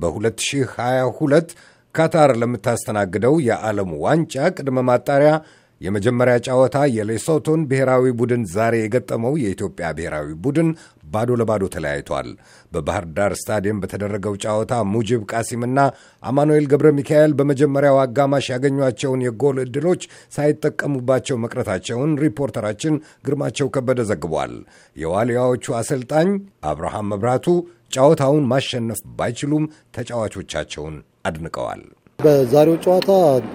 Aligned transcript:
በ2022 0.00 1.54
ካታር 1.94 2.30
ለምታስተናግደው 2.40 3.34
የዓለም 3.46 3.90
ዋንጫ 4.02 4.34
ቅድመ 4.56 4.78
ማጣሪያ 4.88 5.30
የመጀመሪያ 5.80 6.34
ጨዋታ 6.46 6.78
የሌሶቶን 6.94 7.60
ብሔራዊ 7.68 8.10
ቡድን 8.18 8.42
ዛሬ 8.54 8.74
የገጠመው 8.80 9.34
የኢትዮጵያ 9.42 9.86
ብሔራዊ 9.96 10.28
ቡድን 10.44 10.68
ባዶ 11.04 11.36
ለባዶ 11.40 11.62
ተለያይቷል። 11.74 12.28
በባህር 12.72 13.04
ዳር 13.16 13.32
ስታዲየም 13.40 13.80
በተደረገው 13.82 14.34
ጨዋታ 14.44 14.82
ሙጅብ 14.92 15.22
ቃሲምና 15.32 15.78
አማኑኤል 16.22 16.66
ገብረ 16.72 16.90
ሚካኤል 16.98 17.32
በመጀመሪያው 17.38 17.98
አጋማሽ 18.04 18.48
ያገኟቸውን 18.54 19.24
የጎል 19.26 19.58
ዕድሎች 19.64 20.04
ሳይጠቀሙባቸው 20.36 21.38
መቅረታቸውን 21.44 22.12
ሪፖርተራችን 22.24 22.96
ግርማቸው 23.26 23.70
ከበደ 23.76 24.00
ዘግቧል። 24.10 24.54
የዋልያዎቹ 24.96 25.74
አሰልጣኝ 25.80 26.30
አብርሃም 26.70 27.10
መብራቱ 27.12 27.48
ጨዋታውን 27.90 28.44
ማሸነፍ 28.50 29.00
ባይችሉም 29.18 29.64
ተጫዋቾቻቸውን 29.96 30.96
አድንቀዋል። 31.26 31.82
በዛሬው 32.18 32.76
ጨዋታ 32.84 33.10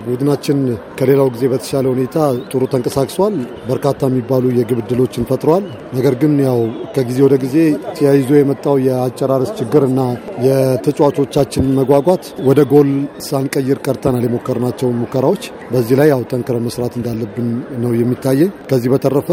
ቡድናችን 0.05 0.59
ከሌላው 0.97 1.27
ጊዜ 1.33 1.43
በተሻለ 1.51 1.85
ሁኔታ 1.93 2.15
ጥሩ 2.49 2.61
ተንቀሳቅሷል። 2.71 3.35
በርካታ 3.67 3.99
የሚባሉ 4.09 4.43
የግብ 4.55 4.79
ዕድሎችን 4.83 5.27
ፈጥሯል። 5.29 5.65
ነገር 5.95 6.15
ግን 6.21 6.33
ያው 6.45 6.59
ከጊዜ 6.95 7.19
ወደ 7.25 7.35
ጊዜ 7.43 7.57
ተያይዞ 7.95 8.31
የመጣው 8.37 8.77
የአጨራረስ 8.85 9.51
ችግር 9.59 9.83
እና 9.89 10.01
የተጫዋቾቻችን 10.47 11.67
መጓጓት 11.79 12.25
ወደ 12.47 12.61
ጎል 12.71 12.91
ሳንቀይር 13.27 13.81
ቀርተናል። 13.85 14.25
የሞከርናቸው 14.27 14.91
ሙከራዎች 15.01 15.43
በዚህ 15.71 15.97
ላይ 15.99 16.09
ያው 16.13 16.23
ጠንክረ 16.31 16.57
መስራት 16.65 16.95
እንዳለብን 16.99 17.49
ነው 17.83 17.93
የሚታየኝ። 17.95 18.51
ከዚህ 18.71 18.91
በተረፈ 18.93 19.29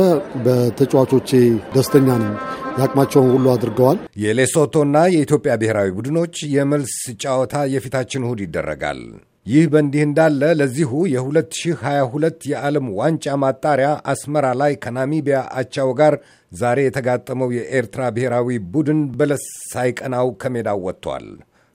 በተጫዋቾቼ 0.47 1.31
ደስተኛ 1.75 2.09
ነኝ። 2.23 2.35
የአቅማቸውን 2.75 3.29
ሁሉ 3.33 3.47
አድርገዋል። 3.53 3.99
የሌሶቶና 4.23 4.97
የኢትዮጵያ 5.13 5.53
ብሔራዊ 5.61 5.89
ቡድኖች 5.97 6.37
የመልስ 6.53 6.95
ጨዋታ 7.23 7.65
የፊታችን 7.73 8.25
እሁድ 8.27 8.41
ይደረጋል። 8.45 9.01
ይህ 9.47 9.65
በእንዲህ 9.71 10.03
እንዳለ 10.07 10.41
ለዚሁ 10.59 10.91
የ2022 11.13 12.45
የዓለም 12.51 12.87
ዋንጫ 12.99 13.35
ማጣሪያ 13.43 13.89
አስመራ 14.13 14.47
ላይ 14.61 14.73
ከናሚቢያ 14.85 15.39
አቻው 15.61 15.91
ጋር 16.01 16.15
ዛሬ 16.53 16.79
የተጋጠመው 16.85 17.51
የኤርትራ 17.57 18.03
ብሔራዊ 18.17 18.59
ቡድን 18.75 19.01
በለስ 19.19 19.45
ሳይቀናው 19.73 20.29
ከሜዳው 20.43 20.81
ወጥቷል። 20.87 21.27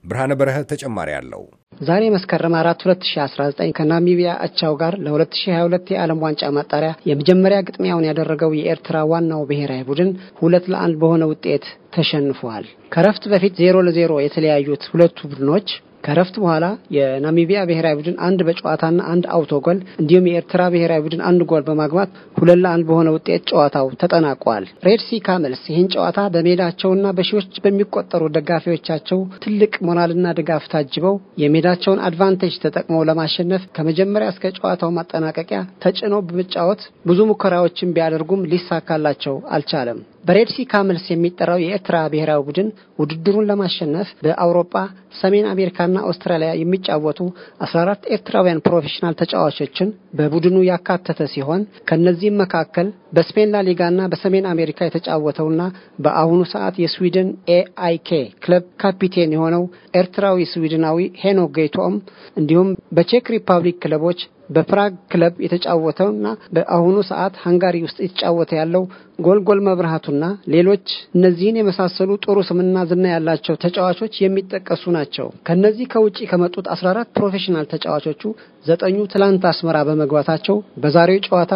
ብርሃነ 0.07 0.33
በረኸ 0.39 0.57
ተጨማሪ 0.69 1.09
አለው። 1.17 1.41
ዛሬ 1.81 2.03
መስከረም 2.13 2.53
አራት 2.59 2.79
2019 2.85 3.73
ከናሚቢያ 3.77 4.29
አቻው 4.45 4.73
ጋር 4.81 4.93
ለ2022 5.05 5.91
የዓለም 5.93 6.21
ዋንጫ 6.25 6.49
ማጣሪያ 6.57 6.91
የመጀመሪያ 7.09 7.57
ግጥሚያውን 7.67 8.07
ያደረገው 8.09 8.51
የኤርትራ 8.57 8.99
ዋናው 9.11 9.41
ብሔራዊ 9.49 9.83
ቡድን 9.89 10.09
ሁለት 10.39 10.67
ለአንድ 10.73 10.95
በሆነ 11.01 11.25
ውጤት 11.31 11.65
ተሸንፏል። 11.97 12.65
ከረፍት 12.93 13.25
በፊት 13.31 13.53
ዜሮ 13.61 13.77
ለዜሮ 13.87 14.13
የተለያዩት 14.21 14.85
ሁለቱ 14.91 15.19
ቡድኖች 15.31 15.69
ከረፍት 16.07 16.35
በኋላ 16.41 16.65
የናሚቢያ 16.95 17.59
ብሔራዊ 17.69 17.95
ቡድን 17.97 18.17
አንድ 18.27 18.39
በጨዋታና 18.47 18.99
አንድ 19.11 19.25
auto 19.35 19.57
goal 19.57 19.79
እንዲሁም 20.01 20.27
የኤርትራ 20.29 20.61
ብሔራዊ 20.73 21.01
ቡድን 21.05 21.21
አንድ 21.29 21.41
ጎል 21.49 21.63
በማግባት 21.67 22.11
ሁለት 22.37 22.59
ለአንድ 22.61 22.85
በሆነ 22.89 23.07
ውጤት 23.15 23.43
ጨዋታው 23.51 23.87
ተጠናቋል። 24.01 24.65
Red 24.87 25.03
Sea 25.03 25.19
Camels 25.27 25.63
ይህን 25.71 25.89
ጨዋታ 25.95 26.19
በሜዳቸውና 26.35 27.13
በሺዎች 27.17 27.35
በሚቆጠሩ 27.63 28.23
ደጋፊዎቻቸው 28.37 29.19
ትልቅ 29.43 29.73
ሞራልና 29.87 30.33
ድጋፍ 30.39 30.65
ታጅበው 30.73 31.15
የሜዳቸውን 31.43 32.03
advantage 32.07 32.55
ተጠቅመው 32.63 33.07
ለማሸነፍ 33.09 33.65
ከመጀመሪያ 33.77 34.29
እስከ 34.33 34.53
ጨዋታው 34.57 34.91
ማጠናቀቂያ 34.97 35.61
ተጭነው 35.83 36.21
በመጫወት 36.27 36.81
ብዙ 37.05 37.19
ሙከራዎችን 37.29 37.93
ቢያደርጉም 37.95 38.47
ሊሳካላቸው 38.51 39.35
አልቻለም። 39.55 39.99
በ 40.27 40.35
Red 40.35 40.46
Sea 40.46 40.57
Camels 40.71 41.05
የሚጠራው 41.09 41.59
የኤርትራ 41.61 41.97
ብሔራዊ 42.11 42.39
ቡድን 42.47 42.69
ውድድሩን 42.99 43.45
ለማሸነፍ 43.49 44.07
በአውሮፓ፣ 44.23 44.73
ሰሜን 45.19 45.45
አሜሪካና 45.51 45.97
አውስትራሊያ 46.07 46.49
የሚጫወቱ 46.57 47.19
14 47.65 48.07
ኤርትራውያን 48.15 48.61
ፕሮፌሽናል 48.65 49.17
ተጫዋቾችን 49.21 49.89
በቡድኑ 50.19 50.57
ያካተተ 50.69 51.27
ሲሆን 51.33 51.61
ከእነዚህም 51.89 52.39
መካከል 52.43 52.87
በስፔን 53.15 53.53
ላሊጋና 53.55 53.99
በሰሜን 54.11 54.47
አሜሪካ 54.53 54.79
የተጫወተውና 54.85 55.61
በአሁኑ 56.05 56.41
ሰዓት 56.53 56.77
የስዊድን 56.83 57.29
ኤአይኬ 57.55 58.09
ክለብ 58.43 58.65
ካፒቴን 58.83 59.35
የሆነው 59.35 59.63
ኤርትራዊ 59.99 60.47
ስዊድናዊ 60.53 61.05
ሄኖክ 61.23 61.53
ጎይቶም 61.59 61.95
እንዲሁም 62.37 62.69
በቼክ 62.97 63.27
ሪፐብሊክ 63.35 63.79
ክለቦች 63.83 64.19
በፕራግ 64.49 64.93
ክለብ 65.11 65.35
የተጫወተውና 65.45 66.27
በአሁኑ 66.55 66.97
ሰዓት 67.09 67.35
ሃንጋሪ 67.43 67.77
ውስጥ 67.85 67.97
የተጫወተ 68.03 68.51
ያለው 68.59 68.83
ጎልጎል 69.19 69.59
መብራህቱና 69.67 70.23
ሌሎች 70.53 70.85
እነዚህን 71.15 71.59
የመሳሰሉ 71.59 72.09
ጥሩ 72.23 72.37
ስምና 72.49 72.83
ዝና 72.89 73.05
ያላቸው 73.13 73.55
ተጫዋቾች 73.63 74.15
የሚጠቀሱ 74.23 74.83
ናቸው። 74.97 75.27
ከነዚህ 75.47 75.87
ከውጭ 75.93 76.17
ከመጡት 76.31 76.67
14 76.73 77.09
ፕሮፌሽናል 77.17 77.65
ተጫዋቾቹ 77.71 78.21
ዘጠኙ 78.65 78.97
ትላንት 79.13 79.43
አስመራ 79.51 79.77
በመግባታቸው 79.87 80.55
በዛሬው 80.83 81.23
ጨዋታ 81.27 81.53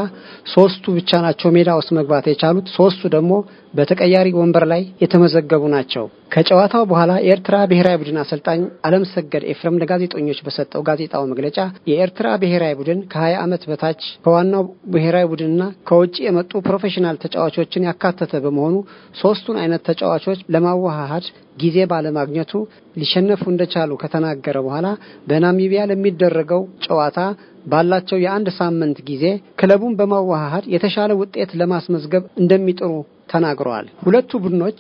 ሶስቱ 0.54 0.94
ብቻ 0.98 1.22
ናቸው 1.26 1.52
ሜዳ 1.58 1.70
ውስጥ 1.80 1.92
መግባት 2.00 2.28
የቻሉት። 2.32 2.68
ሶስቱ 2.78 3.02
ደግሞ 3.16 3.32
በተቀያሪ 3.74 4.28
ወንበር 4.40 4.66
ላይ 4.72 4.82
የተመዘገቡ 5.04 5.64
ናቸው። 5.74 6.06
ከጨዋታው 6.34 6.84
በኋላ 6.90 7.12
የኤርትራ 7.24 7.56
ብሔራዊ 7.70 7.96
ቡድን 8.02 8.20
አሰልጣኝ 8.22 8.60
አለም 8.88 9.04
ሰገድ 9.12 9.44
ኤፍሬም 9.52 9.80
ለጋዜጠኞች 9.82 10.40
በሰጠው 10.46 10.82
ጋዜጣዊ 10.90 11.24
መግለጫ 11.32 11.58
የኤርትራ 11.90 12.28
ብሔራዊ 12.42 12.74
ቡድን 12.82 13.00
ከ20 13.12 13.40
ዓመት 13.42 13.64
በታች 13.70 14.02
ከዋናው 14.24 14.64
ብሔራዊ 14.94 15.26
ቡድንና 15.32 15.64
ከውጭ 15.90 16.16
የመጡ 16.26 16.52
ፕሮፌሽናል 16.68 17.18
ተጫዋቾችን 17.24 17.86
ያካተተ 17.88 18.34
በመሆኑ 18.46 18.76
ሶስቱን 19.22 19.60
አይነት 19.64 19.84
ተጫዋቾች 19.90 20.42
ለማዋሃድ 20.56 21.26
ጊዜ 21.58 21.78
ባለማግኘቱ 21.92 22.52
ሊሸነፉ 23.00 23.44
እንደቻሉ 23.52 23.92
ከተናገረ 24.04 24.58
በኋላ 24.66 24.88
በናሚቢያ 25.30 25.82
ለሚደረገው 25.92 26.62
ጨዋታ 26.86 27.18
ባላቸው 27.66 28.18
የአንድ 28.22 28.48
ሳምንት 28.60 29.00
ጊዜ 29.10 29.26
ክለቡን 29.60 29.96
በማዋሃድ 30.00 30.68
የተሻለ 30.76 31.12
ውጤት 31.22 31.52
ለማስመዝገብ 31.62 32.24
እንደሚጥሩ 32.42 32.92
ተናግረዋል። 33.34 33.88
ሁለቱ 34.06 34.32
ቡድኖች 34.46 34.80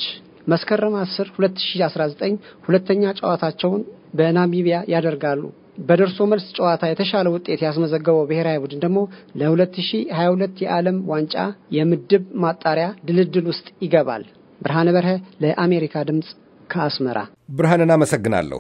መስከረም 0.52 0.94
10 1.00 1.28
2019 1.36 2.38
ሁለተኛ 2.68 3.04
ጨዋታቸውን 3.20 3.82
በናሚቢያ 4.14 4.78
ያደርጋሉ። 4.94 5.42
በደርሶ 5.78 6.20
መልስ 6.32 6.46
ጨዋታ 6.58 6.84
የተሻለ 6.90 7.28
ውጤት 7.36 7.62
ያስመዘገበው 7.66 8.26
ብሔራዊ 8.30 8.58
ቡድን 8.64 8.82
ደግሞ 8.84 9.00
ለ2022 9.42 10.62
የዓለም 10.64 10.98
ዋንጫ 11.12 11.36
የምድብ 11.78 12.26
ማጣሪያ 12.44 12.88
ድልድል 13.08 13.46
ውስጥ 13.52 13.68
ይገባል። 13.86 14.24
ብርሃነ 14.62 14.90
በርሀ 14.96 15.12
ለአሜሪካ 15.44 16.04
ድምፅ 16.10 16.28
ከአስመራ። 16.70 17.18
ብርሃንን 17.58 17.94
አመሰግናለሁ። 17.96 18.60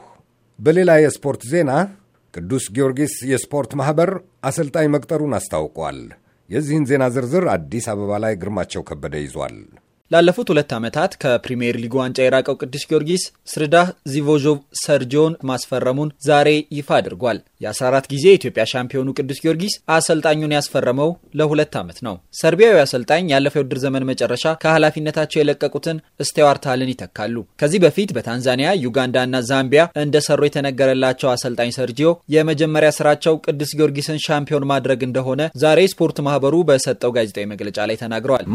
በሌላ 0.60 0.92
የስፖርት 1.02 1.44
ዜና 1.52 1.72
ቅዱስ 2.34 2.66
ጊዮርጊስ 2.76 3.14
የስፖርት 3.32 3.72
ማኅበር 3.80 4.10
አሰልጣኝ 4.50 4.88
መቅጠሩን 4.94 5.38
አስታውቋል። 5.38 6.00
የዚህን 6.50 6.88
ዜና 6.90 7.04
ዝርዝር 7.16 7.46
አዲስ 7.54 7.86
አበባ 7.92 8.12
ላይ 8.24 8.34
ግርማቸው 8.42 8.82
ከበደ 8.90 9.16
ይዟል። 9.24 9.58
ላለፉት 10.12 10.48
ሁለት 10.52 10.72
ዓመታት 10.78 11.12
ከፕሪምየር 11.22 11.76
ሊግ 11.82 11.94
ዋንጫ 11.98 12.18
የራቀው 12.24 12.56
ቅዱስ 12.62 12.84
ጊዮርጊስ 12.88 13.24
ስርዳን 13.52 13.88
ዚቮይኖቭ 14.14 14.56
ሰርጂዮን 14.82 15.34
ማስፈረሙን 15.50 16.10
ዛሬ 16.28 16.48
ይፋ 16.78 16.90
አድርጓል። 16.98 17.38
የ14 17.62 18.10
ጊዜ 18.14 18.26
የኢትዮጵያ 18.30 18.64
ሻምፒዮኑ 18.72 19.10
ቅዱስ 19.18 19.40
ጊዮርጊስ 19.44 19.76
አሰልጣኙን 19.96 20.56
ያስፈረመው 20.56 21.10
ለሁለት 21.40 21.76
ዓመት 21.82 22.00
ነው። 22.08 22.16
ሰርቢያዊ 22.40 22.80
አሰልጣኝ 22.84 23.30
ያለፈው 23.34 23.60
የውድድር 23.60 23.80
ዘመን 23.86 24.08
መጨረሻ 24.12 24.54
ከኃላፊነታቸው 24.64 25.42
የለቀቁትን 25.42 25.98
ስቴዋርት 26.24 26.66
ሃልን 26.72 26.92
ይተካሉ። 26.94 27.36
ከዚህ 27.62 27.82
በፊት 27.86 28.12
በታንዛኒያ 28.18 28.70
ዩጋንዳና 28.84 29.42
ዛምቢያ 29.52 29.86
እንደሰሩ 30.04 30.42
የተነገረላቸው 30.48 31.32
አሰልጣኝ 31.32 31.72
ሰርጂዮ 31.78 32.08
የመጀመሪያ 32.36 32.92
ስራቸው 32.98 33.36
ቅዱስ 33.48 33.74
ጊዮርጊስን 33.78 34.22
ሻምፒዮን 34.28 34.68
ማድረግ 34.72 35.02
እንደሆነ 35.10 35.30
ዛሬ 35.64 35.80
ስፖርት 35.94 36.20
ማህበሩ 36.28 36.56
በሰጠው 36.70 37.14
ጋዜጣዊ 37.18 37.48
መግለጫ 37.54 37.80
ላይ 37.90 38.00
ተናግረዋል። 38.04 38.46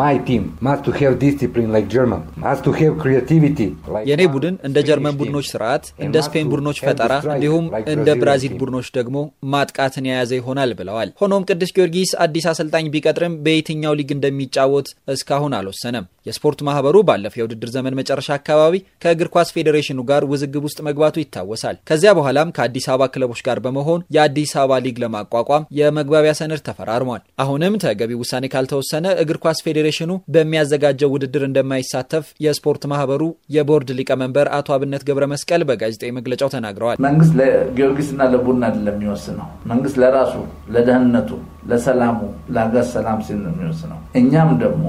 የእኔ 4.08 4.22
ቡድን 4.34 4.56
እንደ 4.68 4.78
ጀርመን 4.88 5.16
ቡድኖች 5.20 5.46
ስርዓት፣ 5.52 5.84
እንደ 6.06 6.16
ስፔን 6.26 6.50
ቡድኖች 6.52 6.80
ፈጠራ 6.86 7.12
እንዲሁም 7.28 7.64
እንደ 7.94 8.08
ብራዚል 8.20 8.54
ቡድኖች 8.60 8.88
ደግሞ 8.98 9.16
ማጥቃትን 9.52 10.08
የያዘ 10.08 10.32
ይሆናል 10.38 10.72
ብለዋል። 10.78 11.10
ሆኖም 11.22 11.46
ቅዱስ 11.50 11.72
ጊዮርጊስ 11.76 12.12
አዲስ 12.26 12.46
አሰልጣኝ 12.52 12.86
ቢቀጥርም 12.94 13.36
በየትኛው 13.46 13.96
ሊግ 14.00 14.12
እንደሚጫወት 14.16 14.88
እስካሁን 15.16 15.56
አልወሰነም። 15.58 16.06
የስፖርት 16.26 16.60
ማህበሩ 16.66 16.96
ባለፈው 17.08 17.40
የውድድር 17.40 17.70
ዘመን 17.74 17.96
መጨረሻ 17.98 18.28
አካባቢ 18.38 18.74
ከእግር 19.02 19.28
ኳስ 19.34 19.48
ፌዴሬሽኑ 19.56 19.98
ጋር 20.08 20.22
ውዝግብ 20.30 20.62
ውስጥ 20.66 20.78
መግባቱ 20.86 21.16
ይታወሳል። 21.22 21.76
ከዚያ 21.88 22.12
በኋላም 22.18 22.52
ከአዲስ 22.56 22.86
አበባ 22.92 23.08
ክለቦች 23.14 23.40
ጋር 23.48 23.58
በመሆን 23.66 24.04
የአዲስ 24.16 24.52
አበባ 24.62 24.80
ሊግ 24.86 24.96
ለማቋቋም 25.04 25.66
የመግባቢያ 25.78 26.32
ሰነድ 26.40 26.62
ተፈራርሟል። 26.68 27.22
አሁንም 27.44 27.78
ተገቢ 27.84 28.12
ውሳኔ 28.20 28.44
ካልተወሰነ 28.54 29.06
እግር 29.22 29.38
ኳስ 29.44 29.58
ፌዴሬሽኑ 29.66 30.10
በሚያዘጋጀው 30.36 31.12
ውድድር 31.36 31.48
እንደማይሳተፍ 31.48 32.26
የስፖርት 32.44 32.82
ማህበሩ 32.90 33.22
የቦርድ 33.54 33.88
ሊቀመንበር 33.98 34.46
አቶ 34.56 34.68
አብነት 34.76 35.02
ገብረ 35.08 35.24
መስቀል 35.32 35.62
በጋዜጣዊ 35.68 36.10
መግለጫው 36.18 36.48
ተናግረዋል። 36.54 36.96
መንግስት 37.06 37.32
ለጊዮርጊስና 37.40 38.20
ለቡና 38.32 38.62
አይደለም 38.68 38.96
የሚወስነው። 38.96 39.48
መንግስት 39.70 39.96
ለራሱ 40.02 40.34
ለደህንነቱ፣ 40.74 41.30
ለሰላሙ፣ 41.70 42.18
ለሀገር 42.54 42.84
ሰላም 42.94 43.18
ሲል 43.26 43.38
ነው 43.44 43.52
የሚወስነው። 43.54 43.98
እኛም 44.20 44.50
ደግሞ 44.64 44.84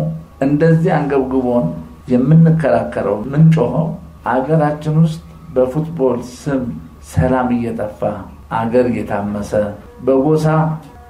እንደዚህ 0.47 0.91
አንገብግቦን 0.99 1.67
የምንከራከረው 2.13 3.17
ምንጮኸው 3.33 3.88
አገራችን 4.33 4.95
ውስጥ 5.03 5.21
በፉትቦል 5.55 6.19
ስም 6.35 6.63
ሰላም 7.13 7.49
እየጠፋ 7.57 8.01
አገር 8.57 8.85
እየታመሰ 8.91 9.51
በጎሳ 10.05 10.45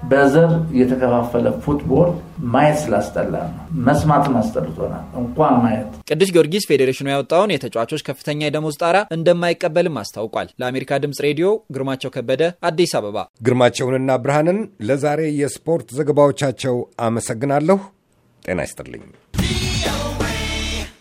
በዘር 0.03 0.49
የተከፋፈለ 0.79 1.45
ፉትቦል 1.63 2.09
ማየት 2.47 2.77
ስላስጠላ 2.83 3.33
ነው። 3.47 3.63
መስማትም 3.88 4.35
አስጠልቶናል፣ 4.41 5.03
እንኳን 5.21 5.55
ማየት። 5.63 5.89
ቅዱስ 6.09 6.31
ጊዮርጊስ 6.35 6.67
ፌዴሬሽኑ 6.69 7.07
ያወጣውን 7.13 7.53
የተጫዋቾች 7.53 8.05
ከፍተኛ 8.07 8.39
የደሞዝ 8.45 8.77
ጣራ 8.83 8.97
እንደማይቀበልም 9.17 9.99
አስታውቋል። 10.03 10.49
ለአሜሪካ 10.61 10.99
ድምፅ 11.03 11.21
ሬዲዮ 11.27 11.47
ግርማቸው 11.75 12.13
ከበደ 12.15 12.41
አዲስ 12.69 12.94
አበባ። 12.99 13.17
ግርማቸውንና 13.47 14.19
ብርሃንን 14.23 14.59
ለዛሬ 14.88 15.21
የስፖርት 15.41 15.89
ዘገባዎቻቸው 15.99 16.77
አመሰግናለሁ። 17.07 17.79
ጤና 18.45 18.59
ይስጥልኝ። 18.63 19.05